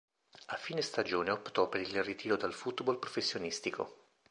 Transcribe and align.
A 0.47 0.55
fine 0.55 0.81
stagione 0.81 1.29
optò 1.29 1.69
per 1.69 1.79
il 1.81 2.01
ritiro 2.03 2.35
dal 2.35 2.55
football 2.55 2.97
professionistico. 2.97 4.07